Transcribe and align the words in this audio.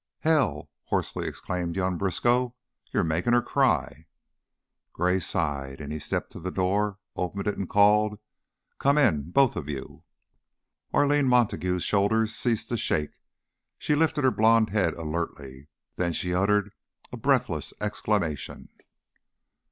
"Hell!" 0.21 0.67
hoarsely 0.85 1.27
exclaimed 1.27 1.75
young 1.75 1.95
Briskow. 1.95 2.55
"You're 2.91 3.03
makin' 3.03 3.33
her 3.33 3.41
cry!" 3.43 4.07
Gray 4.93 5.19
sighed; 5.19 5.79
he 5.79 5.99
stepped 5.99 6.31
to 6.31 6.39
the 6.39 6.49
door, 6.49 6.97
opened 7.15 7.45
it 7.47 7.55
and 7.55 7.69
called, 7.69 8.17
"Come 8.79 8.97
in, 8.97 9.29
both 9.29 9.55
of 9.55 9.69
you." 9.69 10.01
Arline 10.91 11.27
Montague's 11.27 11.83
shoulders 11.83 12.33
ceased 12.35 12.69
to 12.69 12.77
shake, 12.77 13.11
she 13.77 13.93
lifted 13.93 14.23
her 14.23 14.31
blond 14.31 14.71
head 14.71 14.95
alertly. 14.95 15.67
Then 15.97 16.13
she 16.13 16.33
uttered 16.33 16.73
a 17.11 17.17
breathless 17.17 17.71
exclamation. 17.79 18.69